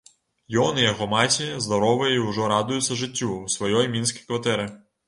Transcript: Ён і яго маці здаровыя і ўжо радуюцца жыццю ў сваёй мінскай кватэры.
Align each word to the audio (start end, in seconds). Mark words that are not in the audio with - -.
Ён 0.63 0.79
і 0.79 0.87
яго 0.91 1.07
маці 1.11 1.47
здаровыя 1.67 2.11
і 2.17 2.25
ўжо 2.31 2.51
радуюцца 2.55 3.01
жыццю 3.05 3.31
ў 3.39 3.57
сваёй 3.59 3.95
мінскай 3.99 4.27
кватэры. 4.31 4.69